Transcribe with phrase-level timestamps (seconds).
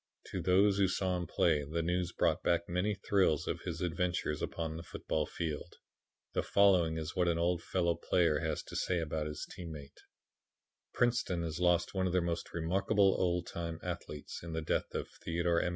[0.31, 4.41] To those who saw him play the news brought back many thrills of his adventures
[4.41, 5.75] upon the football field.
[6.33, 9.99] The following is what an old fellow player has to say about his team mate:
[10.91, 15.07] "Princeton has lost one of her most remarkable old time athletes in the death of
[15.23, 15.69] Theodore M.